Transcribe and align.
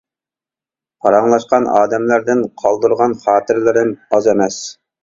پاراڭلاشقان 1.05 1.69
ئادەملەردىن 1.75 2.43
قالدۇرغان 2.63 3.17
خاتىرىلىرىم 3.27 3.97
ئاز 4.09 4.35
ئەمەس. 4.35 4.61